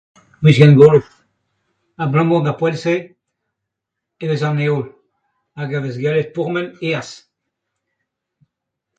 [0.43, 1.09] Gwechall gozh
[2.03, 2.93] abalamour d'ar poent-se
[4.21, 4.83] e vez an heol
[5.57, 7.09] hag a vez gallet pourmen aes.